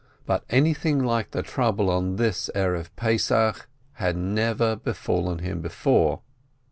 But 0.25 0.43
anything 0.49 1.03
like 1.03 1.29
the 1.29 1.43
trouble 1.43 1.91
on 1.91 2.15
this 2.15 2.49
Passover 2.55 3.49
Eve 3.55 3.67
had 3.91 4.17
never 4.17 4.75
befallen 4.75 5.37
him 5.37 5.61
before. 5.61 6.21